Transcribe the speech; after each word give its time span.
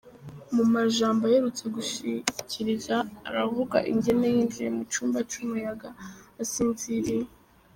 Mu 0.55 0.63
majambo 0.73 1.21
aherutse 1.27 1.63
gushikiriza, 1.75 2.95
aravuga 3.29 3.77
ingene 3.91 4.25
yinjiye 4.35 4.69
mu 4.77 4.83
cumba 4.91 5.19
c'umuyaya 5.29 5.89
asinziriye. 6.41 7.25